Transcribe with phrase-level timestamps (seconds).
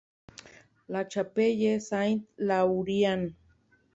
[0.87, 3.29] La Chapelle-Saint-Laurian